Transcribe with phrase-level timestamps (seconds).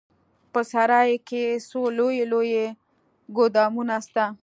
[0.51, 2.63] په سراى کښې څو لوى لوى
[3.37, 4.25] ګودامونه سته.